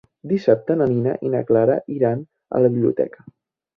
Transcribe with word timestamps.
Dissabte 0.29 0.77
na 0.79 0.87
Nina 0.93 1.13
i 1.29 1.31
na 1.33 1.43
Clara 1.51 1.77
iran 1.99 2.25
a 2.59 2.63
la 2.65 2.73
biblioteca. 2.77 3.29